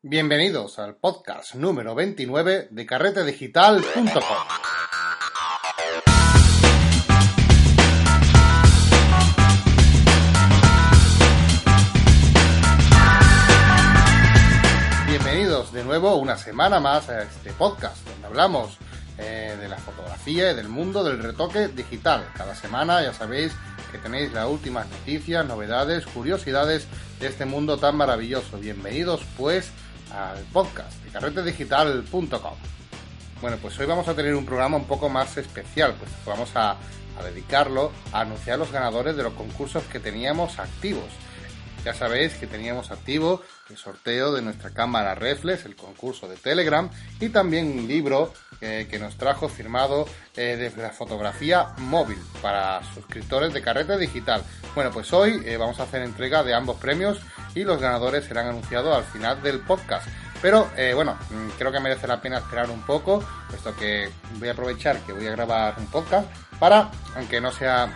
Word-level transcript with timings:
Bienvenidos 0.00 0.78
al 0.78 0.94
podcast 0.94 1.56
número 1.56 1.92
29 1.92 2.68
de 2.70 2.86
carretedigital.com. 2.86 4.22
Bienvenidos 15.08 15.72
de 15.72 15.82
nuevo 15.82 16.14
una 16.14 16.36
semana 16.36 16.78
más 16.78 17.08
a 17.08 17.24
este 17.24 17.50
podcast 17.54 18.06
donde 18.06 18.28
hablamos 18.28 18.78
eh, 19.18 19.56
de 19.58 19.68
la 19.68 19.78
fotografía 19.78 20.52
y 20.52 20.54
del 20.54 20.68
mundo 20.68 21.02
del 21.02 21.20
retoque 21.20 21.66
digital. 21.66 22.24
Cada 22.36 22.54
semana 22.54 23.02
ya 23.02 23.12
sabéis 23.12 23.52
que 23.90 23.98
tenéis 23.98 24.32
las 24.32 24.46
últimas 24.46 24.88
noticias, 24.88 25.44
novedades, 25.44 26.06
curiosidades 26.06 26.86
de 27.18 27.26
este 27.26 27.46
mundo 27.46 27.78
tan 27.78 27.96
maravilloso. 27.96 28.58
Bienvenidos 28.58 29.22
pues 29.36 29.72
al 30.12 30.38
podcast 30.52 30.92
de 31.04 31.10
carretedigital.com. 31.10 32.54
Bueno, 33.40 33.56
pues 33.62 33.78
hoy 33.78 33.86
vamos 33.86 34.08
a 34.08 34.14
tener 34.14 34.34
un 34.34 34.44
programa 34.44 34.76
un 34.76 34.86
poco 34.86 35.08
más 35.08 35.36
especial, 35.36 35.94
pues 35.98 36.10
vamos 36.26 36.50
a, 36.56 36.72
a 36.72 37.22
dedicarlo 37.24 37.92
a 38.12 38.20
anunciar 38.20 38.58
los 38.58 38.72
ganadores 38.72 39.16
de 39.16 39.22
los 39.22 39.34
concursos 39.34 39.84
que 39.84 40.00
teníamos 40.00 40.58
activos. 40.58 41.06
Ya 41.84 41.94
sabéis 41.94 42.34
que 42.34 42.46
teníamos 42.46 42.90
activo 42.90 43.42
el 43.70 43.76
sorteo 43.76 44.32
de 44.32 44.42
nuestra 44.42 44.70
cámara 44.70 45.14
reflex, 45.14 45.64
el 45.64 45.76
concurso 45.76 46.28
de 46.28 46.36
Telegram 46.36 46.90
y 47.20 47.28
también 47.28 47.78
un 47.78 47.86
libro 47.86 48.32
eh, 48.60 48.88
que 48.90 48.98
nos 48.98 49.16
trajo 49.16 49.48
firmado 49.48 50.06
eh, 50.36 50.56
de 50.56 50.82
la 50.82 50.90
fotografía 50.90 51.68
móvil 51.78 52.18
para 52.42 52.82
suscriptores 52.94 53.52
de 53.52 53.62
Carrete 53.62 53.96
Digital. 53.96 54.42
Bueno, 54.74 54.90
pues 54.90 55.12
hoy 55.12 55.42
eh, 55.44 55.56
vamos 55.56 55.78
a 55.78 55.84
hacer 55.84 56.02
entrega 56.02 56.42
de 56.42 56.54
ambos 56.54 56.76
premios 56.76 57.20
y 57.54 57.62
los 57.62 57.80
ganadores 57.80 58.24
serán 58.24 58.48
anunciados 58.48 58.96
al 58.96 59.04
final 59.04 59.40
del 59.42 59.60
podcast. 59.60 60.08
Pero 60.42 60.68
bueno, 60.94 61.18
mm, 61.30 61.58
creo 61.58 61.72
que 61.72 61.80
merece 61.80 62.06
la 62.06 62.20
pena 62.20 62.38
esperar 62.38 62.70
un 62.70 62.82
poco, 62.82 63.24
puesto 63.48 63.74
que 63.76 64.08
voy 64.38 64.48
a 64.48 64.52
aprovechar 64.52 65.00
que 65.00 65.12
voy 65.12 65.26
a 65.26 65.32
grabar 65.32 65.74
un 65.78 65.86
podcast 65.86 66.28
para, 66.60 66.90
aunque 67.16 67.40
no 67.40 67.50
sea 67.50 67.92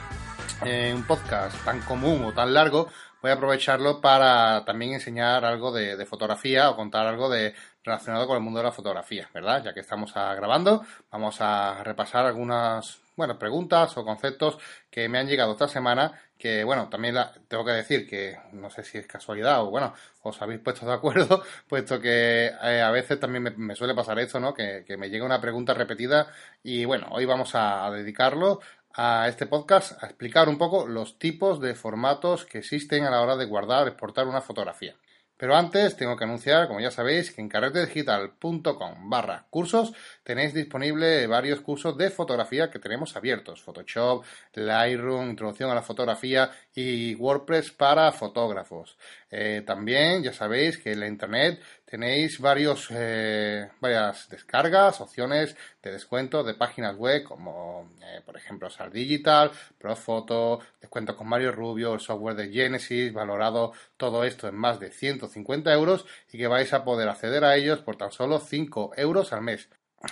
un 0.95 1.05
podcast 1.05 1.57
tan 1.65 1.81
común 1.81 2.25
o 2.25 2.33
tan 2.33 2.53
largo, 2.53 2.89
voy 3.23 3.31
a 3.31 3.35
aprovecharlo 3.35 4.01
para 4.01 4.65
también 4.65 4.95
enseñar 4.95 5.45
algo 5.45 5.73
de, 5.73 6.05
fotografía 6.07 6.69
o 6.69 6.77
contar 6.77 7.07
algo 7.07 7.31
de 7.31 7.55
relacionado 7.85 8.27
con 8.27 8.37
el 8.37 8.43
mundo 8.43 8.61
de 8.61 8.65
la 8.65 8.73
fotografía, 8.73 9.29
¿verdad? 9.33 9.63
Ya 9.65 9.75
que 9.75 9.81
estamos 9.81 10.13
grabando, 10.15 10.85
vamos 11.11 11.41
a 11.41 11.83
repasar 11.83 12.27
algunas 12.27 13.03
bueno, 13.17 13.39
preguntas 13.39 13.97
o 13.97 14.05
conceptos 14.05 14.59
que 14.91 15.09
me 15.09 15.19
han 15.19 15.27
llegado 15.27 15.53
esta 15.53 15.69
semana, 15.69 16.13
que 16.39 16.65
bueno, 16.65 16.89
también 16.89 17.17
tengo 17.49 17.65
que 17.65 17.73
decir 17.73 18.09
que 18.09 18.39
no 18.53 18.71
sé 18.71 18.85
si 18.85 18.99
es 18.99 19.07
casualidad 19.07 19.63
o 19.63 19.71
bueno, 19.71 19.95
os 20.23 20.41
habéis 20.41 20.61
puesto 20.61 20.87
de 20.87 20.95
acuerdo, 20.95 21.43
puesto 21.69 22.01
que 22.01 22.47
eh, 22.47 22.83
a 22.83 22.91
veces 22.91 23.21
también 23.21 23.55
me, 23.57 23.77
suele 23.77 23.95
pasar 23.95 24.19
eso, 24.19 24.41
¿no? 24.41 24.55
Que, 24.55 24.85
me 24.99 25.11
llega 25.11 25.25
una 25.25 25.41
pregunta 25.41 25.75
repetida 25.75 26.29
y 26.63 26.85
bueno, 26.85 27.09
hoy 27.11 27.25
vamos 27.25 27.55
a 27.55 27.91
dedicarlo 27.91 28.61
a 28.95 29.27
este 29.29 29.47
podcast 29.47 30.03
a 30.03 30.07
explicar 30.07 30.49
un 30.49 30.59
poco 30.59 30.87
los 30.87 31.19
tipos 31.19 31.61
de 31.61 31.75
formatos 31.75 32.45
que 32.45 32.59
existen 32.59 33.05
a 33.05 33.11
la 33.11 33.23
hora 33.23 33.37
de 33.37 33.47
guardar, 33.47 33.89
exportar 33.89 34.27
una 34.27 34.41
fotografía. 34.41 34.95
Pero 35.43 35.57
antes 35.57 35.97
tengo 35.97 36.17
que 36.17 36.23
anunciar, 36.23 36.69
como 36.69 36.79
ya 36.79 36.93
sabéis, 36.93 37.33
que 37.33 37.41
en 37.41 37.49
carretedigital.com 37.49 39.11
barra 39.11 39.45
cursos 39.51 39.93
tenéis 40.23 40.55
disponible 40.55 41.27
varios 41.27 41.61
cursos 41.61 41.99
de 41.99 42.11
fotografía 42.11 42.71
que 42.71 42.79
tenemos 42.79 43.17
abiertos. 43.17 43.61
Photoshop, 43.61 44.25
Lightroom, 44.55 45.31
Introducción 45.31 45.69
a 45.73 45.75
la 45.75 45.83
Fotografía 45.83 46.49
y 46.77 47.17
WordPress 47.17 47.73
para 47.73 48.13
fotógrafos. 48.13 48.97
Eh, 49.33 49.63
también 49.67 50.23
ya 50.23 50.33
sabéis 50.33 50.79
que 50.79 50.93
en 50.93 51.01
la 51.01 51.09
Internet 51.09 51.61
tenéis 51.87 52.39
varios, 52.39 52.89
eh, 52.91 53.69
varias 53.81 54.29
descargas, 54.29 55.01
opciones 55.01 55.57
de 55.83 55.93
descuento 55.93 56.45
de 56.45 56.55
páginas 56.55 56.97
web 56.97 57.23
como 57.23 57.91
eh, 58.03 58.21
por 58.25 58.37
ejemplo 58.37 58.71
SAR 58.71 58.91
Digital, 58.91 59.51
Profoto, 59.79 60.61
descuento 60.81 61.17
con 61.17 61.29
Mario 61.29 61.51
Rubio, 61.53 61.95
el 61.95 62.01
software 62.01 62.37
de 62.37 62.51
Genesis, 62.51 63.13
valorado 63.13 63.73
todo 63.97 64.23
esto 64.25 64.49
en 64.49 64.55
más 64.55 64.79
de 64.79 64.91
150 65.33 65.73
euros 65.73 66.07
y 66.33 66.39
que 66.39 66.47
vais 66.47 66.73
a 66.73 66.85
poder 66.85 67.09
acceder 67.09 67.45
a 67.45 67.57
ellos 67.57 67.81
por 67.81 67.97
tan 67.97 68.13
solo 68.13 68.39
5 68.39 68.93
euros 68.97 69.33
al 69.33 69.43
mes. 69.43 69.69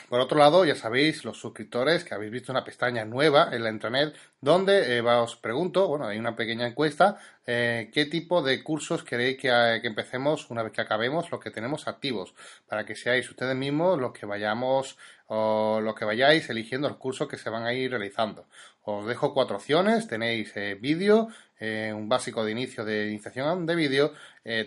Por 0.08 0.20
otro 0.20 0.38
lado, 0.38 0.64
ya 0.64 0.76
sabéis, 0.76 1.24
los 1.24 1.40
suscriptores, 1.40 2.04
que 2.04 2.14
habéis 2.14 2.30
visto 2.30 2.52
una 2.52 2.64
pestaña 2.64 3.04
nueva 3.04 3.48
en 3.52 3.64
la 3.64 3.70
intranet 3.70 4.14
donde 4.40 4.96
eh, 4.96 5.00
os 5.02 5.34
pregunto, 5.36 5.88
bueno, 5.88 6.06
hay 6.06 6.18
una 6.18 6.36
pequeña 6.36 6.68
encuesta, 6.68 7.18
eh, 7.52 7.90
qué 7.92 8.06
tipo 8.06 8.42
de 8.42 8.62
cursos 8.62 9.02
queréis 9.02 9.36
que, 9.36 9.48
que, 9.82 9.88
empecemos 9.88 10.48
una 10.50 10.62
vez 10.62 10.72
que 10.72 10.82
acabemos 10.82 11.32
los 11.32 11.40
que 11.40 11.50
tenemos 11.50 11.88
activos, 11.88 12.32
para 12.68 12.86
que 12.86 12.94
seáis 12.94 13.28
ustedes 13.28 13.56
mismos 13.56 13.98
los 13.98 14.12
que 14.12 14.24
vayamos 14.24 14.96
o 15.26 15.80
los 15.82 15.96
que 15.96 16.04
vayáis 16.04 16.48
eligiendo 16.48 16.88
los 16.88 16.98
cursos 16.98 17.26
que 17.26 17.36
se 17.36 17.50
van 17.50 17.64
a 17.64 17.72
ir 17.72 17.90
realizando. 17.90 18.46
Os 18.82 19.04
dejo 19.04 19.34
cuatro 19.34 19.56
opciones, 19.56 20.06
tenéis 20.06 20.52
eh, 20.54 20.78
vídeo, 20.80 21.26
eh, 21.58 21.92
un 21.92 22.08
básico 22.08 22.44
de 22.44 22.52
inicio 22.52 22.84
de 22.84 23.08
iniciación 23.08 23.66
de 23.66 23.74
vídeo, 23.74 24.12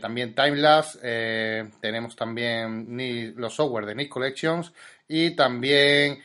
también 0.02 0.36
timelapse, 0.36 1.72
tenemos 1.80 2.18
también 2.18 3.34
los 3.38 3.56
software 3.56 3.86
de 3.86 3.96
Nick 3.96 4.10
Collections 4.10 4.74
y 5.08 5.32
también 5.32 6.22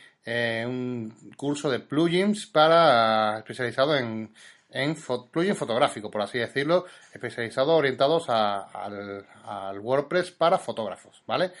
un 0.67 1.33
curso 1.35 1.71
de 1.71 1.79
plugins 1.79 2.45
para 2.45 3.39
especializado 3.39 3.97
en, 3.97 4.31
en 4.71 4.95
plugin 5.31 5.55
fotográfico, 5.55 6.11
por 6.11 6.21
así 6.21 6.37
decirlo, 6.37 6.85
especializado 7.13 7.75
orientados 7.75 8.29
al, 8.29 9.25
al, 9.43 9.79
WordPress 9.79 10.31
para 10.31 10.57
fotógrafos, 10.57 11.23
¿vale? 11.25 11.51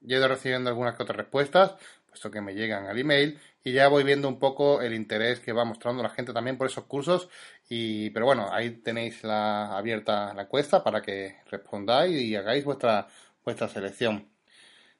Yo 0.00 0.16
he 0.16 0.18
ido 0.18 0.28
recibiendo 0.28 0.70
algunas 0.70 0.94
que 0.94 1.02
otras 1.02 1.16
respuestas, 1.16 1.74
puesto 2.08 2.30
que 2.30 2.40
me 2.40 2.54
llegan 2.54 2.86
al 2.86 2.98
email 2.98 3.38
y 3.62 3.72
ya 3.72 3.88
voy 3.88 4.04
viendo 4.04 4.28
un 4.28 4.38
poco 4.38 4.80
el 4.80 4.94
interés 4.94 5.40
que 5.40 5.52
va 5.52 5.64
mostrando 5.64 6.02
la 6.02 6.10
gente 6.10 6.32
también 6.32 6.56
por 6.56 6.68
esos 6.68 6.84
cursos. 6.84 7.28
Y, 7.68 8.10
pero 8.10 8.24
bueno, 8.24 8.48
ahí 8.52 8.70
tenéis 8.70 9.24
la, 9.24 9.76
abierta 9.76 10.32
la 10.34 10.42
encuesta 10.42 10.84
para 10.84 11.02
que 11.02 11.38
respondáis 11.50 12.16
y 12.22 12.36
hagáis 12.36 12.64
vuestra, 12.64 13.08
vuestra 13.44 13.68
selección. 13.68 14.35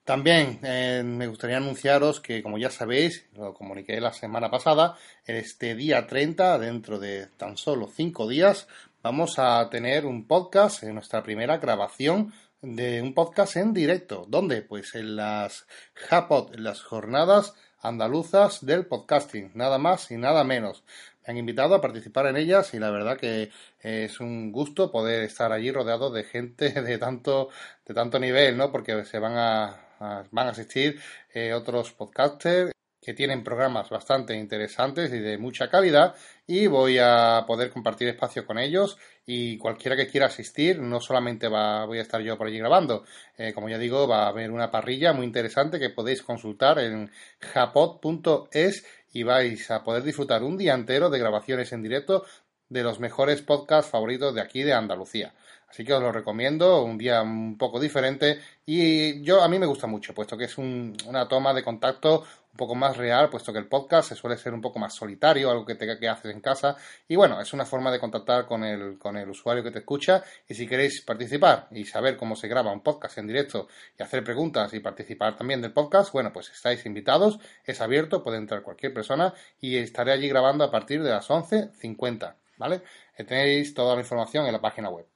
También 0.07 0.61
eh, 0.63 1.03
me 1.05 1.27
gustaría 1.27 1.57
anunciaros 1.57 2.21
que, 2.21 2.41
como 2.41 2.59
ya 2.59 2.71
sabéis, 2.71 3.27
lo 3.35 3.53
comuniqué 3.53 4.01
la 4.01 4.13
semana 4.13 4.49
pasada, 4.49 4.97
este 5.27 5.75
día 5.75 6.07
30, 6.07 6.61
dentro 6.61 7.01
de 7.01 7.27
tan 7.37 7.57
solo 7.57 7.89
5 7.89 8.29
días, 8.29 8.69
vamos 9.03 9.41
a 9.41 9.69
tener 9.69 10.07
un 10.07 10.29
podcast, 10.29 10.85
en 10.85 10.95
nuestra 10.95 11.25
primera 11.25 11.59
grabación 11.59 12.33
de 12.63 13.03
un 13.03 13.15
podcast 13.15 13.57
en 13.57 13.75
directo. 13.75 14.27
¿Dónde? 14.29 14.63
Pues 14.63 14.95
en 14.95 15.17
las 15.17 15.67
Japot, 15.95 16.55
en 16.55 16.63
las 16.63 16.83
jornadas 16.83 17.55
andaluzas 17.81 18.65
del 18.65 18.87
podcasting, 18.87 19.51
nada 19.55 19.79
más 19.79 20.13
y 20.13 20.19
nada 20.19 20.45
menos. 20.45 20.85
Me 21.27 21.33
han 21.33 21.39
invitado 21.39 21.75
a 21.75 21.81
participar 21.81 22.27
en 22.27 22.37
ellas 22.37 22.75
y 22.75 22.79
la 22.79 22.91
verdad 22.91 23.19
que 23.19 23.51
es 23.81 24.21
un 24.21 24.53
gusto 24.53 24.93
poder 24.93 25.25
estar 25.25 25.51
allí 25.51 25.73
rodeado 25.73 26.13
de 26.13 26.23
gente 26.23 26.71
de 26.81 26.97
tanto, 26.99 27.49
de 27.85 27.93
tanto 27.93 28.21
nivel, 28.21 28.57
¿no? 28.57 28.71
Porque 28.71 29.05
se 29.05 29.19
van 29.19 29.37
a, 29.37 29.86
van 29.99 30.47
a 30.47 30.51
asistir 30.51 31.01
eh, 31.33 31.53
otros 31.53 31.93
podcasters 31.93 32.73
que 33.07 33.15
tienen 33.15 33.45
programas 33.45 33.89
bastante 33.89 34.35
interesantes 34.35 35.13
y 35.13 35.21
de 35.21 35.39
mucha 35.39 35.71
calidad 35.71 36.17
y 36.45 36.67
voy 36.67 36.99
a 36.99 37.45
poder 37.47 37.71
compartir 37.71 38.09
espacio 38.09 38.45
con 38.45 38.59
ellos 38.59 38.99
y 39.25 39.59
cualquiera 39.59 39.97
que 39.97 40.09
quiera 40.09 40.27
asistir, 40.27 40.81
no 40.81 41.01
solamente 41.01 41.47
va, 41.47 41.85
voy 41.85 41.99
a 41.99 42.03
estar 42.03 42.21
yo 42.21 42.37
por 42.37 42.49
allí 42.49 42.59
grabando, 42.59 43.05
eh, 43.39 43.53
como 43.53 43.69
ya 43.69 43.79
digo, 43.79 44.09
va 44.09 44.25
a 44.25 44.29
haber 44.31 44.51
una 44.51 44.73
parrilla 44.73 45.13
muy 45.13 45.25
interesante 45.25 45.79
que 45.79 45.91
podéis 45.91 46.23
consultar 46.23 46.81
en 46.81 47.13
japod.es 47.39 48.85
y 49.13 49.23
vais 49.23 49.71
a 49.71 49.85
poder 49.85 50.03
disfrutar 50.03 50.43
un 50.43 50.59
día 50.59 50.75
entero 50.75 51.09
de 51.09 51.21
grabaciones 51.21 51.73
en 51.73 51.83
directo 51.83 52.25
de 52.69 52.83
los 52.83 52.99
mejores 52.99 53.41
podcasts 53.41 53.91
favoritos 53.91 54.35
de 54.35 54.41
aquí 54.41 54.65
de 54.65 54.73
Andalucía. 54.73 55.33
Así 55.69 55.85
que 55.85 55.93
os 55.93 56.01
lo 56.01 56.13
recomiendo, 56.13 56.83
un 56.83 56.97
día 56.97 57.23
un 57.23 57.59
poco 57.59 57.81
diferente 57.81 58.41
y 58.65 59.21
yo 59.23 59.43
a 59.43 59.49
mí 59.49 59.59
me 59.59 59.67
gusta 59.67 59.87
mucho, 59.87 60.15
puesto 60.15 60.37
que 60.37 60.45
es 60.45 60.57
una 60.59 61.29
toma 61.29 61.53
de 61.53 61.65
contacto 61.65 62.25
un 62.53 62.57
poco 62.57 62.75
más 62.75 62.97
real, 62.97 63.29
puesto 63.29 63.53
que 63.53 63.59
el 63.59 63.67
podcast 63.67 64.09
se 64.09 64.15
suele 64.15 64.39
ser 64.39 64.55
un 64.55 64.63
poco 64.63 64.79
más 64.79 64.95
solitario, 64.95 65.51
algo 65.51 65.67
que, 65.67 65.75
te, 65.75 66.09
haces 66.09 66.33
en 66.33 66.41
casa 66.41 66.77
y 67.07 67.17
bueno, 67.17 67.41
es 67.41 67.53
una 67.53 67.67
forma 67.67 67.91
de 67.91 67.99
contactar 67.99 68.47
con 68.47 68.65
el, 68.65 68.99
con 68.99 69.17
el 69.17 69.29
usuario 69.29 69.63
que 69.63 69.71
te 69.71 69.81
escucha 69.81 70.23
y 70.49 70.55
si 70.55 70.67
queréis 70.67 71.03
participar 71.03 71.67
y 71.73 71.85
saber 71.85 72.17
cómo 72.17 72.37
se 72.37 72.49
graba 72.49 72.73
un 72.73 72.81
podcast 72.81 73.19
en 73.19 73.27
directo 73.27 73.69
y 73.99 74.03
hacer 74.03 74.25
preguntas 74.25 74.73
y 74.73 74.81
participar 74.81 75.37
también 75.37 75.61
del 75.61 75.73
podcast, 75.73 76.13
bueno, 76.13 76.33
pues 76.33 76.49
estáis 76.49 76.87
invitados, 76.87 77.39
es 77.65 77.81
abierto, 77.81 78.23
puede 78.23 78.39
entrar 78.39 78.63
cualquier 78.63 78.95
persona 78.95 79.35
y 79.61 79.77
estaré 79.77 80.13
allí 80.13 80.29
grabando 80.29 80.65
a 80.65 80.71
partir 80.71 81.03
de 81.03 81.11
las 81.11 81.29
11.50, 81.29 82.35
¿vale? 82.57 82.83
Tenéis 83.17 83.75
toda 83.75 83.95
la 83.95 84.01
información 84.01 84.47
en 84.47 84.53
la 84.53 84.61
página 84.61 84.89
web. 84.89 85.16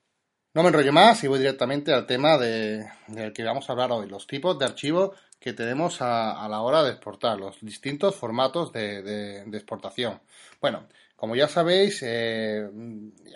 No 0.52 0.64
me 0.64 0.70
enrollo 0.70 0.92
más 0.92 1.22
y 1.22 1.28
voy 1.28 1.38
directamente 1.38 1.92
al 1.92 2.06
tema 2.06 2.36
de, 2.36 2.84
del 3.06 3.32
que 3.32 3.44
vamos 3.44 3.68
a 3.68 3.72
hablar 3.72 3.92
hoy, 3.92 4.08
los 4.08 4.26
tipos 4.26 4.58
de 4.58 4.64
archivos 4.64 5.16
que 5.38 5.52
tenemos 5.52 6.02
a, 6.02 6.48
la 6.48 6.60
hora 6.62 6.82
de 6.82 6.90
exportar, 6.90 7.38
los 7.38 7.60
distintos 7.60 8.16
formatos 8.16 8.72
de, 8.72 9.44
exportación. 9.52 10.20
Bueno, 10.60 10.88
como 11.14 11.36
ya 11.36 11.46
sabéis, 11.46 12.02
eh, 12.02 12.68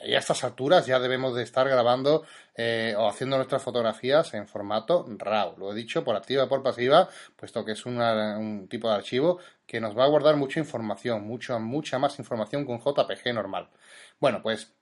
a 0.03 0.19
estas 0.19 0.43
alturas 0.43 0.87
ya 0.87 0.99
debemos 0.99 1.37
de 1.37 1.45
estar 1.45 1.69
grabando 1.69 2.25
eh, 2.57 2.97
o 2.99 3.09
haciendo 3.09 3.37
nuestras 3.37 3.63
fotografías 3.63 4.35
en 4.35 4.49
formato 4.49 5.07
RAW. 5.09 5.57
Lo 5.57 5.71
he 5.71 5.75
dicho 5.77 6.03
por 6.03 6.17
activa 6.17 6.49
por 6.49 6.65
pasiva, 6.65 7.09
puesto 7.37 7.65
que 7.65 7.73
es 7.73 7.87
un 7.87 8.67
tipo 8.69 8.89
de 8.89 8.95
archivo 8.97 9.39
que 9.69 9.81
nos 9.81 9.97
va 9.97 10.03
a 10.03 10.09
guardar 10.09 10.35
mucha 10.37 10.59
información, 10.59 11.25
mucha, 11.25 11.61
mucha 11.61 12.01
más 12.01 12.19
información 12.19 12.67
que 12.67 12.73
un 12.73 12.81
JPG 12.81 13.33
normal. 13.33 13.71
Bueno, 14.19 14.43
pues 14.43 14.75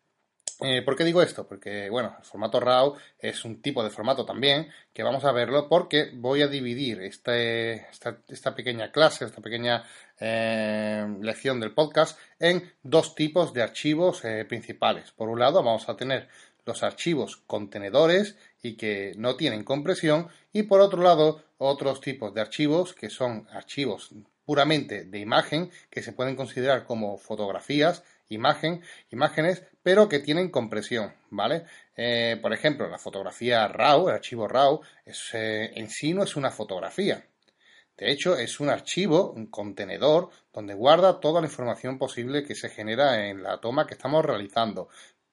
eh, 0.64 0.82
¿Por 0.82 0.96
qué 0.96 1.04
digo 1.04 1.22
esto? 1.22 1.46
Porque, 1.46 1.88
bueno, 1.90 2.14
el 2.18 2.24
formato 2.24 2.60
RAW 2.60 2.96
es 3.18 3.44
un 3.44 3.60
tipo 3.62 3.82
de 3.82 3.90
formato 3.90 4.24
también 4.24 4.68
que 4.92 5.02
vamos 5.02 5.24
a 5.24 5.32
verlo 5.32 5.68
porque 5.68 6.10
voy 6.14 6.42
a 6.42 6.48
dividir 6.48 7.00
este, 7.02 7.86
esta, 7.90 8.54
pequeña 8.54 8.92
clase, 8.92 9.24
esta 9.24 9.40
pequeña 9.40 9.84
eh, 10.18 11.06
lección 11.20 11.60
del 11.60 11.72
podcast 11.72 12.18
en 12.38 12.72
dos 12.82 13.14
tipos 13.14 13.52
de 13.52 13.62
archivos 13.62 14.24
eh, 14.24 14.44
principales. 14.44 15.10
Por 15.12 15.28
un 15.28 15.38
lado, 15.38 15.62
vamos 15.62 15.88
a 15.88 15.96
tener 15.96 16.28
los 16.64 16.82
archivos 16.82 17.38
contenedores 17.46 18.36
y 18.62 18.76
que 18.76 19.12
no 19.16 19.36
tienen 19.36 19.64
compresión 19.64 20.28
y 20.52 20.64
por 20.64 20.80
otro 20.80 21.02
lado, 21.02 21.42
otros 21.58 22.00
tipos 22.00 22.32
de 22.34 22.40
archivos 22.40 22.94
que 22.94 23.10
son 23.10 23.48
archivos 23.50 24.10
puramente 24.44 25.04
de 25.04 25.18
imagen 25.18 25.70
que 25.90 26.02
se 26.02 26.12
pueden 26.12 26.36
considerar 26.36 26.84
como 26.84 27.18
fotografías 27.18 28.02
imagen, 28.34 28.82
imágenes, 29.10 29.62
pero 29.82 30.08
que 30.08 30.20
tienen 30.20 30.50
compresión, 30.50 31.12
¿vale? 31.30 31.64
Eh, 31.96 32.38
por 32.40 32.52
ejemplo, 32.52 32.88
la 32.88 32.98
fotografía 32.98 33.68
RAW, 33.68 34.08
el 34.08 34.14
archivo 34.14 34.48
RAW, 34.48 34.80
eh, 35.32 35.72
en 35.74 35.90
sí 35.90 36.14
no 36.14 36.22
es 36.22 36.36
una 36.36 36.50
fotografía. 36.50 37.24
De 37.96 38.10
hecho, 38.10 38.36
es 38.36 38.58
un 38.60 38.70
archivo, 38.70 39.32
un 39.32 39.46
contenedor, 39.46 40.30
donde 40.52 40.74
guarda 40.74 41.20
toda 41.20 41.40
la 41.40 41.46
información 41.46 41.98
posible 41.98 42.44
que 42.44 42.54
se 42.54 42.68
genera 42.68 43.28
en 43.28 43.42
la 43.42 43.60
toma 43.60 43.86
que 43.86 43.94
estamos 43.94 44.24
realizando. 44.24 44.88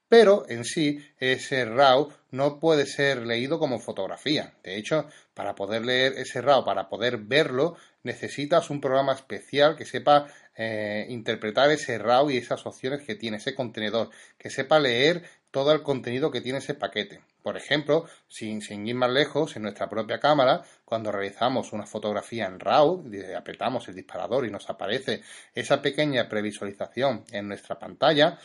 Pero 0.10 0.46
en 0.50 0.66
sí, 0.66 1.00
ese 1.19 1.66
RAW 1.66 2.12
no 2.31 2.60
puede 2.60 2.88
ser 2.88 3.25
leído 3.25 3.60
como 3.60 3.80
fotografía. 3.80 4.56
De 4.63 4.75
hecho, 4.75 5.07
para 5.36 5.54
poder 5.54 5.86
leer 5.86 6.13
ese 6.18 6.42
RAW, 6.42 6.66
para 6.66 6.90
poder 6.90 7.18
verlo, 7.18 7.78
necesitas 8.04 8.72
un 8.72 8.81
programa 8.81 9.13
especial 9.13 9.75
que 9.75 9.86
sepa 9.86 10.28
eh, 10.62 11.06
interpretar 11.08 11.72
ese 11.72 11.98
RAW 11.98 12.32
y 12.32 12.38
esas 12.38 12.66
opciones 12.66 13.02
que 13.04 13.16
tiene 13.16 13.38
ese 13.38 13.56
contenedor, 13.56 14.10
que 14.38 14.50
sepa 14.50 14.78
leer 14.78 15.24
todo 15.52 15.72
el 15.72 15.84
contenido 15.84 16.32
que 16.32 16.42
tiene 16.42 16.58
ese 16.60 16.74
paquete. 16.74 17.22
Por 17.42 17.56
ejemplo, 17.56 18.08
sin, 18.28 18.62
sin, 18.62 18.86
ir 18.86 18.96
más 18.96 19.10
lejos, 19.10 19.56
en 19.56 19.62
nuestra 19.62 19.90
propia 19.90 20.20
cámara, 20.20 20.64
cuando 20.84 21.14
realizamos 21.14 21.72
una 21.72 21.86
fotografía 21.86 22.46
en 22.46 22.60
RAW, 22.60 23.06
apretamos 23.38 23.88
el 23.88 23.96
disparador 23.96 24.46
y 24.46 24.52
nos 24.52 24.70
aparece 24.70 25.22
esa 25.56 25.82
pequeña 25.82 26.28
previsualización 26.28 27.24
en 27.32 27.48
nuestra 27.48 27.80
pantalla, 27.80 28.38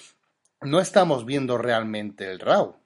no 0.60 0.78
estamos 0.80 1.26
viendo 1.26 1.58
realmente 1.58 2.30
el 2.30 2.38
RAW. 2.38 2.76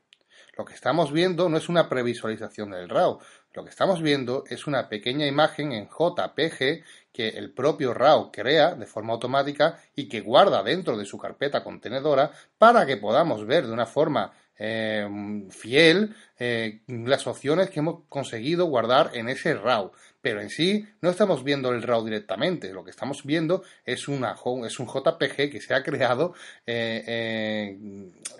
Lo 0.58 0.64
que 0.64 0.74
estamos 0.74 1.12
viendo 1.12 1.48
no 1.48 1.56
es 1.56 1.68
una 1.68 1.88
previsualización 1.88 2.72
del 2.72 2.88
RAW, 2.88 3.20
lo 3.54 3.62
que 3.62 3.70
estamos 3.70 4.02
viendo 4.02 4.42
es 4.48 4.66
una 4.66 4.88
pequeña 4.88 5.24
imagen 5.24 5.70
en 5.70 5.86
JPG 5.88 6.82
que 7.12 7.28
el 7.28 7.52
propio 7.52 7.94
RAW 7.94 8.32
crea 8.32 8.74
de 8.74 8.86
forma 8.86 9.12
automática 9.12 9.78
y 9.94 10.08
que 10.08 10.20
guarda 10.20 10.64
dentro 10.64 10.96
de 10.96 11.04
su 11.04 11.16
carpeta 11.16 11.62
contenedora 11.62 12.32
para 12.58 12.86
que 12.86 12.96
podamos 12.96 13.46
ver 13.46 13.68
de 13.68 13.72
una 13.72 13.86
forma 13.86 14.32
eh, 14.58 15.08
fiel 15.50 16.14
eh, 16.38 16.80
las 16.88 17.26
opciones 17.26 17.70
que 17.70 17.80
hemos 17.80 18.02
conseguido 18.08 18.66
guardar 18.66 19.10
en 19.14 19.28
ese 19.28 19.54
RAW. 19.54 19.92
Pero 20.20 20.40
en 20.40 20.50
sí 20.50 20.84
no 21.00 21.10
estamos 21.10 21.44
viendo 21.44 21.70
el 21.70 21.82
RAW 21.82 22.04
directamente, 22.04 22.72
lo 22.72 22.84
que 22.84 22.90
estamos 22.90 23.24
viendo 23.24 23.62
es, 23.84 24.08
una, 24.08 24.36
es 24.66 24.78
un 24.80 24.86
JPG 24.86 25.50
que 25.50 25.60
se 25.60 25.74
ha 25.74 25.82
creado 25.82 26.34
eh, 26.66 27.78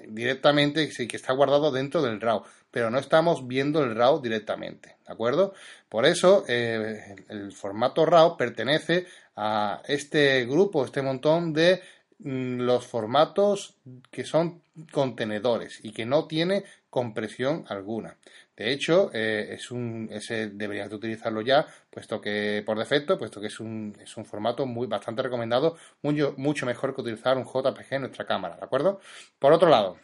directamente 0.09 0.91
y 0.99 1.07
que 1.07 1.17
está 1.17 1.33
guardado 1.33 1.71
dentro 1.71 2.03
del 2.03 2.21
RAW 2.21 2.43
pero 2.71 2.91
no 2.91 2.99
estamos 2.99 3.47
viendo 3.47 3.83
el 3.83 3.95
RAW 3.95 4.21
directamente, 4.21 4.97
¿de 5.07 5.13
acuerdo? 5.13 5.55
Por 5.89 6.05
eso 6.05 6.45
eh, 6.49 7.17
el 7.29 7.53
formato 7.53 8.05
RAW 8.05 8.37
pertenece 8.37 9.07
a 9.37 9.83
este 9.87 10.45
grupo, 10.47 10.85
este 10.85 11.03
montón 11.03 11.53
de 11.53 11.81
los 12.21 12.87
formatos 12.87 13.75
que 14.11 14.25
son 14.25 14.61
contenedores 14.93 15.81
y 15.83 15.93
que 15.93 16.07
no 16.07 16.27
tiene 16.27 16.65
compresión 16.91 17.65
alguna. 17.69 18.17
De 18.57 18.73
hecho, 18.73 19.11
eh, 19.15 19.51
es 19.53 19.71
un, 19.71 20.09
ese 20.11 20.49
deberías 20.51 20.91
de 20.91 20.97
utilizarlo 20.97 21.43
ya, 21.43 21.67
puesto 21.91 22.21
que 22.21 22.63
por 22.67 22.77
defecto, 22.77 23.17
puesto 23.17 23.41
que 23.41 23.47
es 23.47 23.61
un, 23.61 23.97
es 24.03 24.17
un 24.17 24.25
formato 24.25 24.67
muy 24.67 24.89
bastante 24.89 25.23
recomendado, 25.23 25.77
mucho, 26.03 26.35
mucho 26.37 26.67
mejor 26.67 26.93
que 26.95 27.03
utilizar 27.03 27.37
un 27.37 27.45
JPG 27.45 27.95
en 27.95 28.01
nuestra 28.03 28.27
cámara, 28.27 28.57
¿de 28.57 28.65
acuerdo? 28.65 29.01
Por 29.39 29.53
otro 29.53 29.69
lado, 29.69 29.99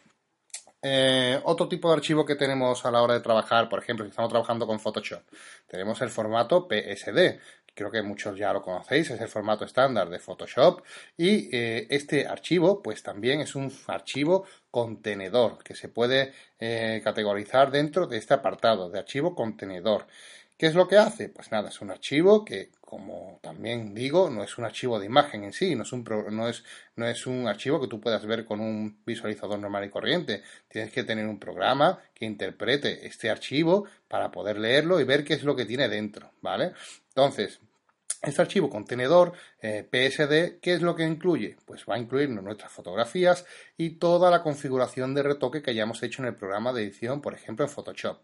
eh, 0.87 1.41
otro 1.45 1.67
tipo 1.67 1.89
de 1.89 1.95
archivo 1.95 2.23
que 2.23 2.35
tenemos 2.35 2.85
a 2.85 2.91
la 2.91 3.01
hora 3.01 3.15
de 3.15 3.19
trabajar, 3.19 3.67
por 3.67 3.79
ejemplo, 3.79 4.05
si 4.05 4.11
estamos 4.11 4.29
trabajando 4.29 4.67
con 4.67 4.79
Photoshop, 4.79 5.23
tenemos 5.65 5.99
el 6.01 6.09
formato 6.09 6.67
PSD. 6.67 7.39
Creo 7.73 7.89
que 7.89 8.03
muchos 8.03 8.37
ya 8.37 8.53
lo 8.53 8.61
conocéis, 8.61 9.09
es 9.09 9.19
el 9.19 9.27
formato 9.27 9.65
estándar 9.65 10.11
de 10.11 10.19
Photoshop. 10.19 10.83
Y 11.17 11.49
eh, 11.51 11.87
este 11.89 12.27
archivo, 12.27 12.83
pues 12.83 13.01
también 13.01 13.41
es 13.41 13.55
un 13.55 13.73
archivo 13.87 14.45
contenedor 14.69 15.63
que 15.63 15.73
se 15.73 15.89
puede 15.89 16.33
eh, 16.59 17.01
categorizar 17.03 17.71
dentro 17.71 18.05
de 18.05 18.17
este 18.17 18.35
apartado 18.35 18.87
de 18.87 18.99
archivo 18.99 19.33
contenedor. 19.33 20.05
¿Qué 20.55 20.67
es 20.67 20.75
lo 20.75 20.87
que 20.87 20.97
hace? 20.97 21.29
Pues 21.29 21.51
nada, 21.51 21.69
es 21.69 21.81
un 21.81 21.89
archivo 21.89 22.45
que, 22.45 22.69
como 22.85 23.39
también 23.41 23.93
digo, 23.93 24.29
no 24.29 24.43
es 24.43 24.57
un 24.57 24.65
archivo 24.65 24.99
de 24.99 25.07
imagen 25.07 25.43
en 25.43 25.51
sí, 25.51 25.75
no 25.75 25.83
es 25.83 25.91
un, 25.91 26.05
no 26.31 26.47
es, 26.47 26.63
no 26.95 27.07
es 27.07 27.27
un 27.27 27.47
archivo 27.47 27.81
que 27.81 27.87
tú 27.87 27.99
puedas 27.99 28.25
ver 28.25 28.45
con 28.45 28.61
un 28.61 28.99
visualizador 29.05 29.59
normal 29.59 29.85
y 29.85 29.89
corriente. 29.89 30.43
Tienes 30.69 30.93
que 30.93 31.03
tener 31.03 31.27
un 31.27 31.39
programa 31.39 31.99
que 32.13 32.25
interprete 32.25 33.05
este 33.05 33.29
archivo 33.29 33.85
para 34.07 34.31
poder 34.31 34.59
leerlo 34.59 34.99
y 34.99 35.03
ver 35.03 35.23
qué 35.23 35.33
es 35.33 35.43
lo 35.43 35.55
que 35.55 35.65
tiene 35.65 35.89
dentro, 35.89 36.31
¿vale? 36.41 36.73
Entonces, 37.09 37.59
este 38.21 38.41
archivo 38.41 38.69
contenedor 38.69 39.33
eh, 39.61 39.83
PSD, 39.83 40.59
¿qué 40.59 40.73
es 40.73 40.81
lo 40.81 40.95
que 40.95 41.03
incluye? 41.03 41.57
Pues 41.65 41.85
va 41.89 41.95
a 41.95 41.99
incluirnos 41.99 42.43
nuestras 42.43 42.71
fotografías 42.71 43.45
y 43.77 43.91
toda 43.91 44.31
la 44.31 44.41
configuración 44.41 45.13
de 45.13 45.23
retoque 45.23 45.61
que 45.61 45.71
hayamos 45.71 46.01
hecho 46.03 46.21
en 46.21 46.29
el 46.29 46.35
programa 46.35 46.73
de 46.73 46.83
edición, 46.83 47.21
por 47.21 47.33
ejemplo 47.33 47.65
en 47.65 47.71
Photoshop. 47.71 48.19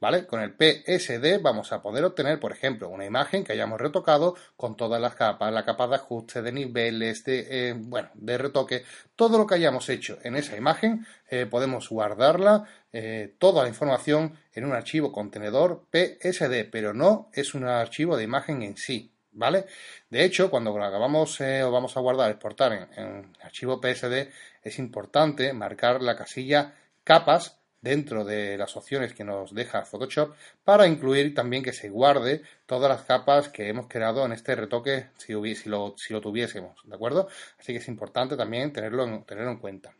¿Vale? 0.00 0.26
Con 0.26 0.40
el 0.40 0.54
PSD 0.54 1.42
vamos 1.42 1.72
a 1.72 1.82
poder 1.82 2.04
obtener, 2.04 2.40
por 2.40 2.52
ejemplo, 2.52 2.88
una 2.88 3.04
imagen 3.04 3.44
que 3.44 3.52
hayamos 3.52 3.78
retocado 3.78 4.34
con 4.56 4.74
todas 4.74 4.98
las 4.98 5.14
capas, 5.14 5.52
la 5.52 5.66
capa 5.66 5.86
de 5.88 5.96
ajuste, 5.96 6.40
de 6.40 6.52
niveles, 6.52 7.22
de, 7.24 7.68
eh, 7.68 7.74
bueno, 7.76 8.08
de 8.14 8.38
retoque, 8.38 8.84
todo 9.14 9.36
lo 9.36 9.46
que 9.46 9.56
hayamos 9.56 9.90
hecho 9.90 10.18
en 10.22 10.36
esa 10.36 10.56
imagen, 10.56 11.06
eh, 11.28 11.44
podemos 11.44 11.90
guardarla, 11.90 12.64
eh, 12.94 13.34
toda 13.38 13.62
la 13.62 13.68
información 13.68 14.38
en 14.54 14.64
un 14.64 14.72
archivo 14.72 15.12
contenedor 15.12 15.84
PSD, 15.90 16.64
pero 16.72 16.94
no 16.94 17.28
es 17.34 17.52
un 17.52 17.64
archivo 17.64 18.16
de 18.16 18.24
imagen 18.24 18.62
en 18.62 18.78
sí, 18.78 19.12
¿vale? 19.32 19.66
De 20.08 20.24
hecho, 20.24 20.50
cuando 20.50 20.72
grabamos 20.72 21.38
o 21.42 21.70
vamos 21.70 21.94
a 21.98 22.00
guardar, 22.00 22.30
exportar 22.30 22.72
en, 22.72 22.88
en 22.96 23.36
archivo 23.42 23.78
PSD, 23.82 24.30
es 24.62 24.78
importante 24.78 25.52
marcar 25.52 26.00
la 26.00 26.16
casilla 26.16 26.74
capas 27.04 27.59
dentro 27.80 28.24
de 28.24 28.58
las 28.58 28.76
opciones 28.76 29.14
que 29.14 29.24
nos 29.24 29.54
deja 29.54 29.84
Photoshop 29.84 30.34
para 30.64 30.86
incluir 30.86 31.34
también 31.34 31.62
que 31.62 31.72
se 31.72 31.88
guarde 31.88 32.42
todas 32.66 32.90
las 32.90 33.02
capas 33.02 33.48
que 33.48 33.68
hemos 33.68 33.86
creado 33.86 34.24
en 34.24 34.32
este 34.32 34.54
retoque 34.54 35.06
si, 35.16 35.32
lo, 35.68 35.94
si 35.96 36.12
lo, 36.12 36.20
tuviésemos, 36.20 36.78
¿de 36.84 36.94
acuerdo? 36.94 37.28
Así 37.58 37.72
que 37.72 37.78
es 37.78 37.88
importante 37.88 38.36
también 38.36 38.72
tenerlo 38.72 39.04
en, 39.04 39.24
en 39.28 39.56
cuenta. 39.58 39.94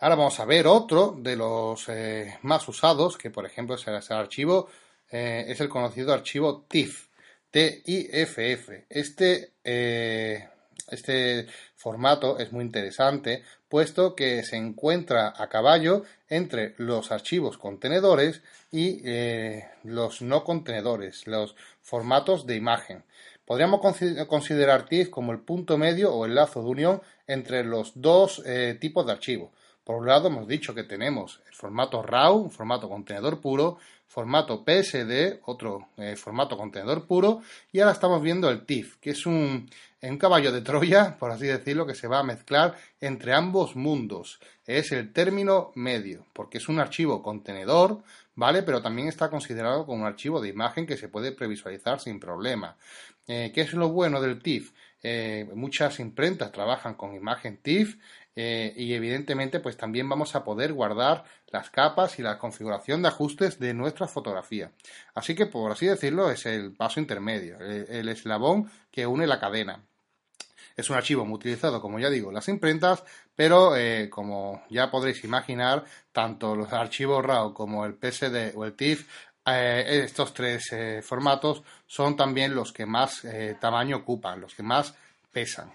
Ahora 0.00 0.16
vamos 0.16 0.38
a 0.40 0.44
ver 0.44 0.66
otro 0.66 1.16
de 1.18 1.36
los 1.36 1.88
eh, 1.88 2.38
más 2.42 2.68
usados, 2.68 3.16
que 3.16 3.30
por 3.30 3.46
ejemplo 3.46 3.76
es 3.76 3.86
el, 3.86 3.94
archivo, 3.94 4.68
eh, 5.10 5.44
es 5.48 5.60
el 5.60 5.68
conocido 5.68 6.12
archivo 6.12 6.64
TIFF, 6.68 7.08
T-I-F-F. 7.50 8.86
Este 8.90 9.52
eh, 9.62 10.48
este 10.88 11.46
formato 11.76 12.38
es 12.38 12.52
muy 12.52 12.64
interesante, 12.64 13.42
puesto 13.68 14.14
que 14.14 14.42
se 14.42 14.56
encuentra 14.56 15.32
a 15.36 15.48
caballo 15.48 16.04
entre 16.28 16.74
los 16.78 17.12
archivos 17.12 17.58
contenedores 17.58 18.42
y 18.70 19.00
eh, 19.04 19.68
los 19.82 20.22
no 20.22 20.44
contenedores, 20.44 21.26
los 21.26 21.56
formatos 21.82 22.46
de 22.46 22.56
imagen. 22.56 23.04
Podríamos 23.44 23.80
considerar 24.26 24.86
TIFF 24.86 25.10
como 25.10 25.32
el 25.32 25.40
punto 25.40 25.76
medio 25.76 26.14
o 26.14 26.24
el 26.24 26.34
lazo 26.34 26.62
de 26.62 26.68
unión 26.68 27.02
entre 27.26 27.62
los 27.62 27.92
dos 27.94 28.42
eh, 28.46 28.76
tipos 28.80 29.04
de 29.04 29.12
archivos. 29.12 29.50
Por 29.84 29.96
un 29.96 30.06
lado, 30.06 30.28
hemos 30.28 30.48
dicho 30.48 30.74
que 30.74 30.84
tenemos 30.84 31.42
el 31.46 31.54
formato 31.54 32.02
RAW, 32.02 32.36
un 32.36 32.50
formato 32.50 32.88
contenedor 32.88 33.40
puro, 33.40 33.76
formato 34.06 34.64
PSD, 34.64 35.40
otro 35.44 35.88
eh, 35.98 36.16
formato 36.16 36.56
contenedor 36.56 37.06
puro, 37.06 37.42
y 37.70 37.80
ahora 37.80 37.92
estamos 37.92 38.22
viendo 38.22 38.48
el 38.48 38.64
TIFF, 38.64 38.96
que 38.96 39.10
es 39.10 39.26
un, 39.26 39.68
un 40.00 40.18
caballo 40.18 40.52
de 40.52 40.62
Troya, 40.62 41.18
por 41.18 41.30
así 41.30 41.46
decirlo, 41.46 41.86
que 41.86 41.94
se 41.94 42.08
va 42.08 42.20
a 42.20 42.22
mezclar 42.22 42.76
entre 43.00 43.34
ambos 43.34 43.76
mundos. 43.76 44.40
Es 44.66 44.90
el 44.92 45.12
término 45.12 45.72
medio, 45.74 46.24
porque 46.32 46.58
es 46.58 46.68
un 46.68 46.78
archivo 46.78 47.22
contenedor, 47.22 48.02
¿vale? 48.36 48.62
Pero 48.62 48.80
también 48.80 49.08
está 49.08 49.28
considerado 49.28 49.84
como 49.84 50.02
un 50.02 50.06
archivo 50.06 50.40
de 50.40 50.48
imagen 50.48 50.86
que 50.86 50.96
se 50.96 51.08
puede 51.08 51.32
previsualizar 51.32 52.00
sin 52.00 52.18
problema. 52.18 52.76
Eh, 53.26 53.52
¿Qué 53.54 53.60
es 53.60 53.74
lo 53.74 53.90
bueno 53.90 54.20
del 54.20 54.40
TIFF? 54.40 54.72
Eh, 55.02 55.46
muchas 55.54 56.00
imprentas 56.00 56.50
trabajan 56.50 56.94
con 56.94 57.14
imagen 57.14 57.58
TIFF 57.58 57.96
eh, 58.36 58.72
y 58.76 58.94
evidentemente 58.94 59.60
pues 59.60 59.76
también 59.76 60.08
vamos 60.08 60.34
a 60.34 60.42
poder 60.42 60.72
guardar 60.72 61.24
las 61.48 61.70
capas 61.70 62.18
y 62.18 62.22
la 62.22 62.38
configuración 62.38 63.02
de 63.02 63.08
ajustes 63.08 63.60
de 63.60 63.74
nuestra 63.74 64.08
fotografía. 64.08 64.72
Así 65.14 65.34
que 65.34 65.46
por 65.46 65.70
así 65.70 65.86
decirlo 65.86 66.30
es 66.30 66.44
el 66.46 66.72
paso 66.72 66.98
intermedio, 66.98 67.58
el, 67.60 68.08
eslabón 68.08 68.70
que 68.90 69.06
une 69.06 69.26
la 69.26 69.38
cadena. 69.38 69.84
Es 70.76 70.90
un 70.90 70.96
archivo 70.96 71.24
muy 71.24 71.36
utilizado, 71.36 71.80
como 71.80 72.00
ya 72.00 72.10
digo, 72.10 72.30
en 72.30 72.34
las 72.34 72.48
imprentas, 72.48 73.04
pero 73.36 73.76
eh, 73.76 74.10
como 74.10 74.64
ya 74.68 74.90
podréis 74.90 75.22
imaginar, 75.22 75.84
tanto 76.10 76.56
los 76.56 76.72
archivos 76.72 77.24
RAW 77.24 77.54
como 77.54 77.86
el 77.86 77.94
PSD 77.94 78.56
o 78.56 78.64
el 78.64 78.74
TIFF 78.74 79.08
eh, 79.46 80.02
estos 80.04 80.34
tres 80.34 80.74
formatos 81.02 81.62
son 81.86 82.16
también 82.16 82.54
los 82.54 82.72
que 82.72 82.86
más 82.86 83.22
tamaño 83.60 83.98
ocupan, 83.98 84.40
los 84.40 84.54
que 84.54 84.64
más 84.64 84.94
pesan. 85.30 85.72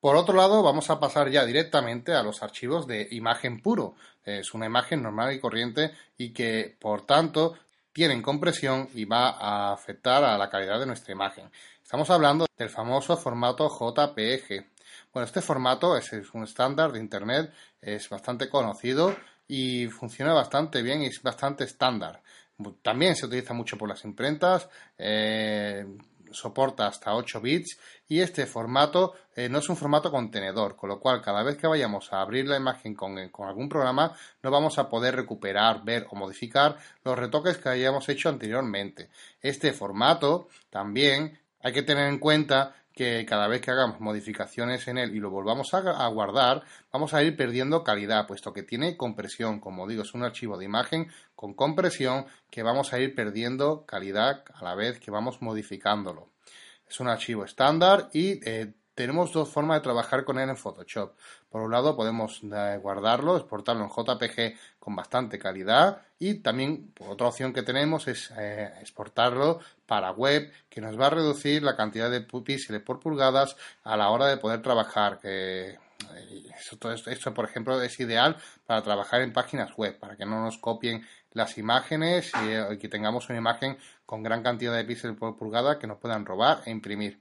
Por 0.00 0.16
otro 0.16 0.36
lado, 0.36 0.62
vamos 0.62 0.90
a 0.90 1.00
pasar 1.00 1.30
ya 1.30 1.44
directamente 1.44 2.12
a 2.12 2.22
los 2.22 2.42
archivos 2.42 2.86
de 2.86 3.08
imagen 3.10 3.60
puro. 3.60 3.94
Es 4.24 4.54
una 4.54 4.66
imagen 4.66 5.02
normal 5.02 5.32
y 5.32 5.40
corriente 5.40 5.92
y 6.18 6.32
que, 6.32 6.76
por 6.78 7.06
tanto, 7.06 7.56
tienen 7.92 8.20
compresión 8.20 8.88
y 8.94 9.06
va 9.06 9.30
a 9.30 9.72
afectar 9.72 10.22
a 10.22 10.36
la 10.36 10.50
calidad 10.50 10.78
de 10.78 10.86
nuestra 10.86 11.12
imagen. 11.12 11.50
Estamos 11.82 12.10
hablando 12.10 12.46
del 12.58 12.68
famoso 12.68 13.16
formato 13.16 13.68
JPG. 13.68 14.66
Bueno, 15.14 15.24
este 15.24 15.40
formato 15.40 15.96
es, 15.96 16.12
un 16.34 16.44
estándar 16.44 16.92
de 16.92 16.98
Internet, 16.98 17.52
es 17.80 18.08
bastante 18.10 18.50
conocido 18.50 19.16
y 19.48 19.86
funciona 19.86 20.34
bastante 20.34 20.82
bien 20.82 21.02
y 21.02 21.06
es 21.06 21.22
bastante 21.22 21.64
estándar. 21.64 22.20
También 22.82 23.16
se 23.16 23.26
utiliza 23.26 23.54
mucho 23.54 23.78
por 23.78 23.88
las 23.88 24.04
imprentas. 24.04 24.68
Eh, 24.98 25.86
soporta 26.36 26.86
hasta 26.86 27.14
8 27.14 27.40
bits 27.40 27.78
y 28.08 28.20
este 28.20 28.46
formato 28.46 29.14
eh, 29.34 29.48
no 29.48 29.58
es 29.58 29.68
un 29.68 29.76
formato 29.76 30.10
contenedor, 30.10 30.76
con 30.76 30.88
lo 30.88 31.00
cual 31.00 31.20
cada 31.20 31.42
vez 31.42 31.56
que 31.56 31.66
vayamos 31.66 32.12
a 32.12 32.20
abrir 32.20 32.46
la 32.46 32.56
imagen 32.56 32.94
con, 32.94 33.18
eh, 33.18 33.30
con, 33.30 33.48
algún 33.48 33.68
programa 33.68 34.16
no 34.42 34.50
vamos 34.50 34.78
a 34.78 34.88
poder 34.88 35.16
recuperar, 35.16 35.84
ver 35.84 36.06
o 36.10 36.16
modificar 36.16 36.76
los 37.04 37.18
retoques 37.18 37.58
que 37.58 37.68
hayamos 37.68 38.08
hecho 38.08 38.28
anteriormente. 38.28 39.10
Este 39.40 39.72
formato 39.72 40.48
también 40.70 41.38
hay 41.60 41.72
que 41.72 41.82
tener 41.82 42.08
en 42.08 42.18
cuenta 42.18 42.74
que 42.96 43.26
cada 43.26 43.46
vez 43.46 43.60
que 43.60 43.70
hagamos 43.70 44.00
modificaciones 44.00 44.88
en 44.88 44.96
él 44.96 45.14
y 45.14 45.20
lo 45.20 45.28
volvamos 45.28 45.74
a, 45.74 46.08
guardar, 46.08 46.62
vamos 46.90 47.12
a 47.12 47.22
ir 47.22 47.36
perdiendo 47.36 47.84
calidad, 47.84 48.26
puesto 48.26 48.54
que 48.54 48.62
tiene 48.62 48.96
compresión. 48.96 49.60
Como 49.60 49.86
digo, 49.86 50.00
es 50.02 50.14
un 50.14 50.24
archivo 50.24 50.56
de 50.56 50.64
imagen 50.64 51.08
con 51.34 51.52
compresión 51.52 52.24
que 52.50 52.62
vamos 52.62 52.94
a 52.94 52.98
ir 52.98 53.14
perdiendo 53.14 53.84
calidad 53.84 54.44
a 54.54 54.64
la 54.64 54.74
vez 54.74 54.98
que 54.98 55.10
vamos 55.10 55.42
modificándolo. 55.42 56.30
Es 56.88 56.98
un 56.98 57.08
archivo 57.08 57.44
estándar 57.44 58.08
y 58.14 58.40
eh, 58.48 58.72
tenemos 58.94 59.30
dos 59.30 59.50
formas 59.50 59.76
de 59.76 59.82
trabajar 59.82 60.24
con 60.24 60.38
él 60.38 60.48
en 60.48 60.56
Photoshop. 60.56 61.16
Por 61.50 61.60
un 61.60 61.72
lado 61.72 61.96
podemos 61.96 62.40
eh, 62.44 62.78
guardarlo, 62.80 63.36
exportarlo 63.36 63.84
en 63.84 63.90
JPG 63.90 64.58
con 64.86 64.94
bastante 64.94 65.36
calidad 65.36 66.00
y 66.20 66.34
también 66.34 66.92
otra 67.00 67.26
opción 67.26 67.52
que 67.52 67.64
tenemos 67.64 68.06
es 68.06 68.32
eh, 68.38 68.72
exportarlo 68.80 69.58
para 69.84 70.12
web 70.12 70.52
que 70.70 70.80
nos 70.80 70.96
va 70.96 71.08
a 71.08 71.10
reducir 71.10 71.64
la 71.64 71.74
cantidad 71.74 72.08
de 72.08 72.20
píxeles 72.20 72.82
por 72.82 73.00
pulgadas 73.00 73.56
a 73.82 73.96
la 73.96 74.10
hora 74.10 74.28
de 74.28 74.36
poder 74.36 74.62
trabajar. 74.62 75.18
Que, 75.18 75.70
eh, 75.70 76.50
esto, 77.06 77.34
por 77.34 77.46
ejemplo, 77.46 77.82
es 77.82 77.98
ideal 77.98 78.36
para 78.64 78.80
trabajar 78.82 79.22
en 79.22 79.32
páginas 79.32 79.76
web, 79.76 79.98
para 79.98 80.16
que 80.16 80.24
no 80.24 80.40
nos 80.40 80.58
copien 80.58 81.04
las 81.32 81.58
imágenes 81.58 82.30
y 82.70 82.78
que 82.78 82.88
tengamos 82.88 83.28
una 83.28 83.38
imagen 83.38 83.76
con 84.06 84.22
gran 84.22 84.44
cantidad 84.44 84.76
de 84.76 84.84
píxeles 84.84 85.16
por 85.16 85.36
pulgada 85.36 85.80
que 85.80 85.88
nos 85.88 85.98
puedan 85.98 86.24
robar 86.24 86.62
e 86.64 86.70
imprimir. 86.70 87.18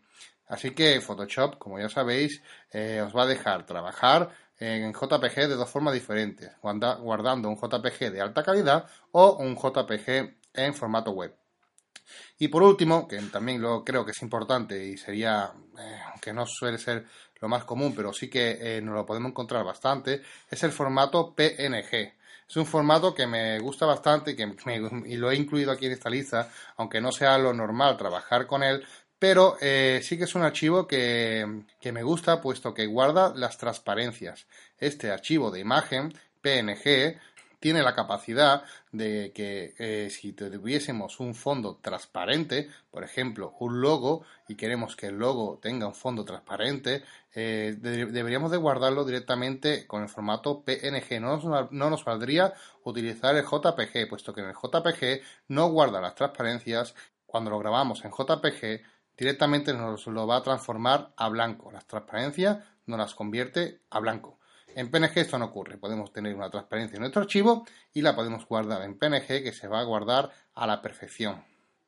Así 0.48 0.72
que 0.72 1.02
Photoshop, 1.02 1.58
como 1.58 1.80
ya 1.80 1.90
sabéis, 1.90 2.44
eh, 2.72 3.02
os 3.02 3.16
va 3.16 3.24
a 3.24 3.26
dejar 3.26 3.66
trabajar 3.66 4.30
en 4.60 4.94
JPG 4.94 5.36
de 5.48 5.56
dos 5.56 5.70
formas 5.70 5.94
diferentes, 5.94 6.52
guardando 6.62 7.50
un 7.50 7.58
JPG 7.58 8.12
de 8.12 8.22
alta 8.22 8.44
calidad 8.44 8.86
o 9.12 9.38
un 9.38 9.56
JPG 9.56 10.36
en 10.54 10.74
formato 10.74 11.12
web. 11.12 11.36
Y 12.38 12.48
por 12.48 12.64
último, 12.64 13.08
que 13.08 13.18
también 13.24 13.62
lo 13.62 13.84
creo 13.84 14.06
que 14.06 14.12
es 14.12 14.22
importante 14.22 14.84
y 14.86 14.98
sería, 14.98 15.52
eh, 15.80 16.00
aunque 16.12 16.34
no 16.34 16.46
suele 16.46 16.78
ser 16.78 17.06
lo 17.42 17.48
más 17.48 17.64
común, 17.64 17.94
pero 17.96 18.14
sí 18.14 18.30
que 18.30 18.78
eh, 18.78 18.82
nos 18.82 18.96
lo 18.96 19.06
podemos 19.06 19.30
encontrar 19.30 19.64
bastante, 19.64 20.22
es 20.50 20.64
el 20.64 20.72
formato 20.72 21.34
PNG. 21.34 22.14
Es 22.48 22.56
un 22.58 22.66
formato 22.66 23.16
que 23.16 23.26
me 23.26 23.60
gusta 23.60 23.88
bastante 23.88 24.32
y, 24.32 24.36
que 24.36 24.44
y 25.08 25.16
lo 25.16 25.32
he 25.32 25.36
incluido 25.36 25.72
aquí 25.72 25.88
en 25.88 25.94
esta 25.94 26.10
lista, 26.10 26.52
aunque 26.78 27.02
no 27.02 27.12
sea 27.12 27.38
lo 27.40 27.54
normal 27.54 27.98
trabajar 27.98 28.46
con 28.46 28.62
él, 28.62 28.86
pero 29.20 29.58
eh, 29.62 30.02
sí 30.04 30.18
que 30.18 30.26
es 30.26 30.36
un 30.36 30.44
archivo 30.44 30.88
que, 30.88 31.64
me 31.84 32.04
gusta 32.04 32.42
puesto 32.42 32.74
que 32.74 32.86
guarda 32.86 33.34
las 33.36 33.58
transparencias. 33.58 34.48
Este 34.78 35.12
archivo 35.12 35.52
de 35.52 35.62
imagen 35.62 36.14
PNG 36.42 37.18
tiene 37.60 37.82
la 37.82 37.96
capacidad 37.96 38.64
de 38.92 39.32
que 39.34 39.74
eh, 39.80 40.10
si 40.12 40.34
tuviésemos 40.34 41.20
un 41.20 41.34
fondo 41.34 41.80
transparente, 41.82 42.70
por 42.92 43.04
ejemplo, 43.04 43.56
un 43.60 43.82
logo, 43.82 44.24
y 44.48 44.56
queremos 44.56 44.96
que 44.96 45.08
el 45.08 45.18
logo 45.18 45.60
tenga 45.62 45.88
un 45.88 45.96
fondo 45.96 46.26
transparente, 46.26 47.04
eh, 47.34 47.76
deberíamos 47.80 48.52
de 48.52 48.58
guardarlo 48.58 49.04
directamente 49.04 49.88
con 49.88 50.04
el 50.04 50.10
formato 50.10 50.64
PNG. 50.64 51.20
No 51.20 51.38
nos, 51.38 51.72
no 51.72 51.90
nos 51.90 52.06
valdría 52.06 52.54
utilizar 52.84 53.36
el 53.36 53.46
JPG, 53.46 54.08
puesto 54.10 54.34
que 54.34 54.42
en 54.42 54.50
el 54.50 54.56
JPG 54.56 55.22
no 55.48 55.70
guarda 55.70 56.02
las 56.02 56.16
transparencias. 56.16 56.94
Cuando 57.26 57.50
lo 57.50 57.60
grabamos 57.60 58.06
en 58.06 58.12
JPG, 58.12 58.84
directamente 59.18 59.74
nos 59.74 60.08
lo 60.08 60.28
va 60.28 60.38
a 60.38 60.44
transformar 60.44 61.14
a 61.18 61.30
blanco. 61.30 61.72
Las 61.72 61.86
transparencias 61.86 62.60
nos 62.86 63.00
las 63.00 63.16
convierte 63.16 63.82
a 63.90 64.00
blanco. 64.00 64.40
En 64.76 64.92
PNG 64.92 65.18
esto 65.20 65.40
no 65.40 65.46
ocurre. 65.46 65.78
Podemos 65.78 66.12
tener 66.12 66.36
una 66.36 66.50
transparencia 66.50 66.96
en 66.96 67.02
nuestro 67.02 67.22
archivo 67.22 67.66
y 67.94 68.02
la 68.02 68.16
podemos 68.16 68.46
guardar 68.46 68.82
en 68.84 68.98
PNG 68.98 69.44
que 69.44 69.54
se 69.54 69.68
va 69.68 69.80
a 69.80 69.84
guardar 69.84 70.32
a 70.54 70.68
la 70.68 70.82
perfección. 70.82 71.44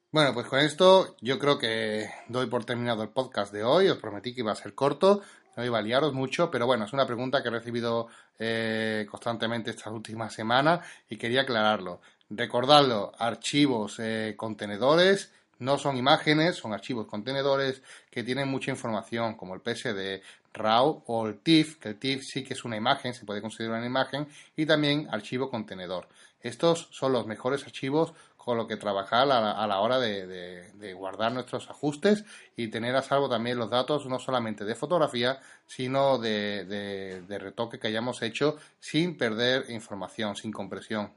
Bueno, 0.09 0.33
pues 0.33 0.47
con 0.47 0.59
esto 0.59 1.17
yo 1.19 1.37
creo 1.37 1.59
que 1.59 2.09
doy 2.29 2.47
por 2.47 2.63
terminado 2.63 3.03
el 3.03 3.09
podcast 3.09 3.51
de 3.51 3.63
hoy. 3.63 3.89
Os 3.89 3.97
prometí 3.97 4.33
que 4.33 4.39
iba 4.39 4.53
a 4.53 4.55
ser 4.55 4.73
corto, 4.73 5.21
no 5.57 5.65
iba 5.65 5.79
a 5.79 5.81
liaros 5.81 6.13
mucho, 6.13 6.49
pero 6.49 6.65
bueno, 6.65 6.85
es 6.85 6.93
una 6.93 7.05
pregunta 7.05 7.43
que 7.43 7.49
he 7.49 7.51
recibido 7.51 8.07
eh, 8.39 9.05
constantemente 9.11 9.71
estas 9.71 9.91
últimas 9.91 10.33
semanas 10.33 10.87
y 11.09 11.17
quería 11.17 11.41
aclararlo. 11.41 11.99
Recordadlo, 12.29 13.11
archivos, 13.19 13.99
eh, 13.99 14.35
contenedores, 14.37 15.33
no 15.59 15.77
son 15.77 15.97
imágenes, 15.97 16.55
son 16.55 16.73
archivos 16.73 17.07
contenedores 17.07 17.81
que 18.09 18.23
tienen 18.23 18.47
mucha 18.47 18.71
información, 18.71 19.35
como 19.35 19.55
el 19.55 19.61
PSD, 19.61 20.21
RAW 20.53 21.03
o 21.07 21.27
el 21.27 21.39
TIFF, 21.39 21.77
que 21.77 21.89
el 21.89 21.99
TIFF 21.99 22.23
sí 22.23 22.43
que 22.43 22.53
es 22.53 22.65
una 22.65 22.77
imagen, 22.77 23.13
se 23.13 23.25
puede 23.25 23.41
considerar 23.41 23.77
una 23.77 23.87
imagen, 23.87 24.27
y 24.55 24.65
también 24.65 25.07
archivo 25.11 25.49
contenedor. 25.49 26.07
Estos 26.41 26.87
son 26.91 27.13
los 27.13 27.25
mejores 27.25 27.63
archivos 27.63 28.13
con 28.37 28.55
los 28.55 28.67
que 28.67 28.77
trabajar 28.77 29.29
a 29.29 29.67
la, 29.67 29.79
hora 29.81 29.99
de, 29.99 30.93
guardar 30.93 31.33
nuestros 31.33 31.69
ajustes 31.69 32.23
y 32.55 32.69
tener 32.69 32.95
a 32.95 33.01
salvo 33.01 33.27
también 33.27 33.57
los 33.57 33.69
datos 33.69 34.05
no 34.05 34.19
solamente 34.19 34.63
de 34.63 34.73
fotografía, 34.73 35.39
sino 35.65 36.17
de 36.17 37.25
retoque 37.27 37.77
que 37.77 37.87
hayamos 37.87 38.21
hecho 38.21 38.55
sin 38.79 39.17
perder 39.17 39.69
información, 39.69 40.37
sin 40.37 40.53
compresión. 40.53 41.11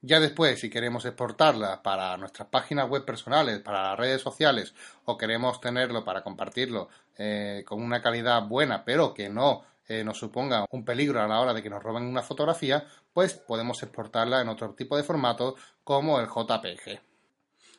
Ya 0.00 0.20
después, 0.20 0.60
si 0.60 0.70
queremos 0.70 1.04
exportarla 1.04 1.82
para 1.82 2.16
nuestras 2.16 2.48
páginas 2.48 2.88
web 2.88 3.04
personales, 3.04 3.58
para 3.58 3.82
las 3.82 3.98
redes 3.98 4.22
sociales, 4.22 4.72
o 5.04 5.18
queremos 5.18 5.60
tenerlo 5.60 6.04
para 6.04 6.22
compartirlo 6.22 6.88
eh, 7.16 7.64
con 7.66 7.82
una 7.82 8.00
calidad 8.00 8.46
buena, 8.46 8.84
pero 8.84 9.12
que 9.12 9.28
no 9.28 9.64
eh, 9.88 10.04
nos 10.04 10.18
suponga 10.18 10.66
un 10.70 10.84
peligro 10.84 11.20
a 11.20 11.26
la 11.26 11.40
hora 11.40 11.52
de 11.52 11.64
que 11.64 11.70
nos 11.70 11.82
roben 11.82 12.04
una 12.04 12.22
fotografía, 12.22 12.86
pues 13.12 13.34
podemos 13.34 13.82
exportarla 13.82 14.40
en 14.40 14.48
otro 14.48 14.72
tipo 14.74 14.96
de 14.96 15.02
formato 15.02 15.56
como 15.82 16.20
el 16.20 16.28
JPG. 16.28 17.00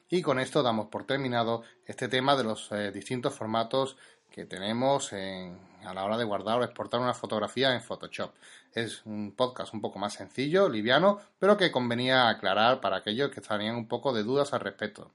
Y 0.10 0.22
con 0.22 0.40
esto 0.40 0.62
damos 0.62 0.88
por 0.88 1.06
terminado 1.06 1.64
este 1.86 2.10
tema 2.10 2.36
de 2.36 2.44
los 2.44 2.70
eh, 2.72 2.92
distintos 2.92 3.34
formatos 3.34 3.96
que 4.40 4.46
tenemos 4.46 5.12
a 5.12 5.94
la 5.94 6.06
hora 6.06 6.18
de 6.18 6.24
guardar 6.24 6.60
o 6.60 6.64
exportar 6.64 7.02
una 7.02 7.14
fotografía 7.14 7.74
en 7.74 7.82
Photoshop. 7.82 8.32
Es 8.74 9.06
un 9.06 9.34
podcast 9.36 9.74
un 9.74 9.82
poco 9.82 10.00
más 10.00 10.14
sencillo, 10.14 10.70
liviano, 10.70 11.20
pero 11.38 11.58
que 11.58 11.74
convenía 11.74 12.30
aclarar 12.30 12.80
para 12.80 12.96
aquellos 12.96 13.32
que 13.32 13.42
estarían 13.42 13.76
un 13.76 13.90
poco 13.90 14.14
de 14.14 14.24
dudas 14.24 14.54
al 14.54 14.62
respecto. 14.62 15.12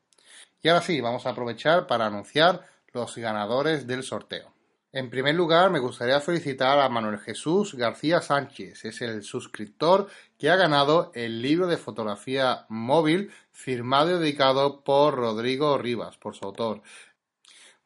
Y 0.63 0.69
ahora 0.69 0.83
sí, 0.83 1.01
vamos 1.01 1.25
a 1.25 1.31
aprovechar 1.31 1.87
para 1.87 2.05
anunciar 2.05 2.67
los 2.93 3.17
ganadores 3.17 3.87
del 3.87 4.03
sorteo. 4.03 4.53
En 4.93 5.09
primer 5.09 5.35
lugar, 5.35 5.71
me 5.71 5.79
gustaría 5.79 6.21
felicitar 6.21 6.79
a 6.79 6.89
Manuel 6.91 7.19
Jesús 7.19 7.75
García 7.75 8.21
Sánchez. 8.21 8.85
Es 8.85 9.01
el 9.01 9.23
suscriptor 9.23 10.09
que 10.39 10.51
ha 10.51 10.57
ganado 10.57 11.13
el 11.15 11.41
libro 11.41 11.67
de 11.67 11.79
fotografía 11.79 12.67
móvil 12.69 13.33
firmado 13.53 14.11
y 14.11 14.19
dedicado 14.21 14.85
por 14.85 15.15
Rodrigo 15.15 15.79
Rivas, 15.79 16.19
por 16.19 16.37
su 16.37 16.45
autor. 16.45 16.83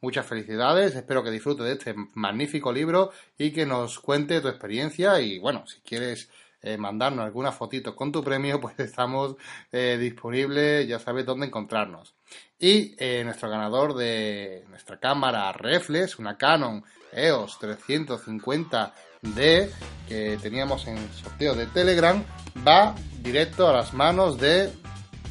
Muchas 0.00 0.26
felicidades, 0.26 0.94
espero 0.94 1.24
que 1.24 1.30
disfrutes 1.30 1.66
de 1.66 1.72
este 1.72 1.94
magnífico 2.14 2.72
libro 2.72 3.10
y 3.36 3.50
que 3.50 3.66
nos 3.66 3.98
cuente 3.98 4.40
tu 4.40 4.48
experiencia 4.48 5.20
y 5.20 5.38
bueno, 5.38 5.66
si 5.66 5.80
quieres 5.80 6.30
eh, 6.60 6.76
mandarnos 6.76 7.24
alguna 7.24 7.52
fotito 7.52 7.94
con 7.94 8.12
tu 8.12 8.22
premio, 8.22 8.60
pues 8.60 8.78
estamos 8.78 9.36
eh, 9.72 9.96
disponibles, 9.98 10.86
ya 10.86 10.98
sabes 10.98 11.26
dónde 11.26 11.46
encontrarnos. 11.46 12.14
Y 12.58 12.94
eh, 12.98 13.22
nuestro 13.24 13.48
ganador 13.48 13.94
de 13.94 14.64
nuestra 14.68 14.98
cámara 14.98 15.52
reflex, 15.52 16.18
una 16.18 16.36
Canon 16.36 16.84
EOS 17.12 17.58
350D 17.60 19.70
que 20.08 20.38
teníamos 20.42 20.86
en 20.86 20.98
sorteo 21.12 21.54
de 21.54 21.66
Telegram, 21.66 22.22
va 22.66 22.94
directo 23.20 23.68
a 23.68 23.72
las 23.72 23.94
manos 23.94 24.38
de 24.38 24.72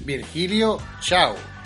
Virgilio 0.06 0.78
Chao. 1.02 1.57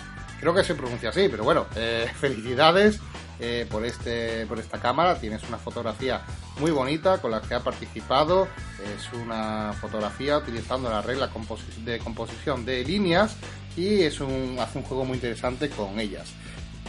Creo 0.42 0.52
que 0.52 0.64
se 0.64 0.74
pronuncia 0.74 1.10
así, 1.10 1.28
pero 1.28 1.44
bueno, 1.44 1.66
felicidades 2.20 2.98
eh, 3.38 3.64
por, 3.70 3.86
este, 3.86 4.44
por 4.46 4.58
esta 4.58 4.80
cámara. 4.80 5.14
Tienes 5.14 5.44
una 5.44 5.56
fotografía 5.56 6.22
muy 6.58 6.72
bonita 6.72 7.18
con 7.18 7.30
la 7.30 7.40
que 7.40 7.54
ha 7.54 7.60
participado. 7.60 8.48
Es 8.96 9.12
una 9.12 9.72
fotografía 9.80 10.38
utilizando 10.38 10.90
la 10.90 11.00
regla 11.00 11.30
de 11.84 11.98
composición 12.00 12.64
de 12.64 12.82
líneas 12.82 13.36
y 13.76 14.02
es 14.02 14.18
un, 14.18 14.56
hace 14.58 14.78
un 14.78 14.84
juego 14.84 15.04
muy 15.04 15.14
interesante 15.14 15.70
con 15.70 16.00
ellas. 16.00 16.28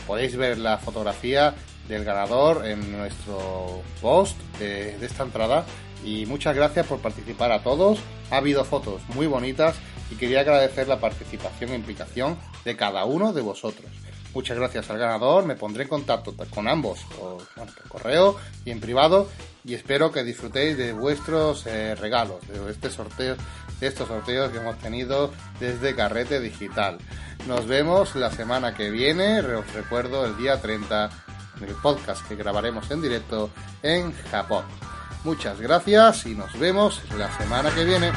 Podéis 0.07 0.36
ver 0.36 0.57
la 0.57 0.79
fotografía 0.79 1.53
del 1.88 2.03
ganador 2.03 2.65
en 2.65 2.91
nuestro 2.91 3.83
post 4.01 4.36
de, 4.57 4.98
de 4.98 5.05
esta 5.05 5.22
entrada 5.22 5.63
y 6.03 6.25
muchas 6.25 6.55
gracias 6.55 6.88
por 6.88 7.01
participar 7.01 7.51
a 7.51 7.62
todos. 7.62 8.00
Ha 8.31 8.38
habido 8.38 8.65
fotos 8.65 9.03
muy 9.10 9.27
bonitas 9.27 9.75
y 10.13 10.15
quería 10.15 10.41
agradecer 10.41 10.88
la 10.88 11.00
participación 11.00 11.72
e 11.72 11.75
implicación 11.75 12.38
de 12.63 12.75
cada 12.75 13.03
uno 13.05 13.34
de 13.34 13.41
vosotros. 13.41 13.89
Muchas 14.36 14.58
gracias 14.58 14.89
al 14.89 15.00
ganador, 15.00 15.46
me 15.46 15.55
pondré 15.55 15.84
en 15.84 15.89
contacto 15.89 16.36
con 16.51 16.67
ambos 16.67 17.00
por, 17.20 17.43
correo 17.88 18.38
y 18.63 18.72
en 18.72 18.79
privado 18.79 19.27
y 19.63 19.74
espero 19.74 20.12
que 20.12 20.24
disfrutéis 20.24 20.77
de 20.77 20.93
vuestros 20.93 21.65
eh, 21.65 21.96
regalos, 21.96 22.48
de 22.48 22.72
este 22.72 22.89
sorteo, 22.89 23.36
de 23.79 23.88
estos 23.88 24.08
sorteos 24.08 24.51
que 24.51 24.58
hemos 24.60 24.77
tenido 24.79 25.32
desde 25.60 25.96
Carrete 25.96 26.39
Digital. 26.39 26.98
Nos 27.48 27.67
vemos 27.67 28.15
la 28.15 28.32
semana 28.32 28.75
que 28.75 28.91
viene, 28.91 29.39
os 29.39 29.74
recuerdo 29.74 30.25
el 30.25 30.38
día 30.38 30.62
30 30.62 31.10
en 31.58 31.63
el 31.63 31.75
podcast 31.75 32.27
que 32.27 32.36
grabaremos 32.36 32.89
en 32.91 33.01
directo 33.01 33.50
en 33.82 34.13
Japón. 34.32 34.65
Muchas 35.24 35.60
gracias 35.60 36.25
y 36.27 36.36
nos 36.36 36.58
vemos 36.60 37.01
la 37.17 37.36
semana 37.38 37.74
que 37.74 37.84
viene. 37.84 38.12